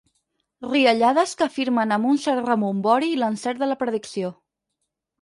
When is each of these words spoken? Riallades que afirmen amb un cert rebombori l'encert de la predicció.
Riallades 0.71 1.33
que 1.41 1.45
afirmen 1.51 1.95
amb 1.97 2.11
un 2.13 2.19
cert 2.25 2.45
rebombori 2.49 3.13
l'encert 3.23 3.63
de 3.65 3.73
la 3.73 3.81
predicció. 3.87 4.37